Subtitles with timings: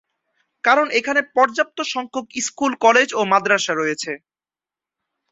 [0.63, 4.11] কারণ এখানে পর্যাপ্ত সংখ্যক স্কুল, কলেজ ও মাদ্রাসা রয়েছে।